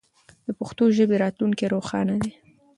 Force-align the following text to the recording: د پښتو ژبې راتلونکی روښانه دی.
د 0.45 0.47
پښتو 0.59 0.83
ژبې 0.97 1.15
راتلونکی 1.23 1.65
روښانه 1.75 2.15
دی. 2.23 2.31